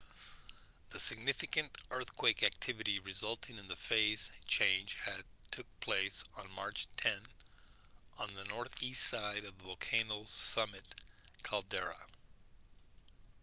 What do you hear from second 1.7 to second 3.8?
earthquake activity resulting in the